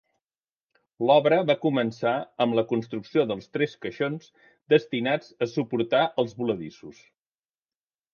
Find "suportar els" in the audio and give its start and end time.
5.53-6.35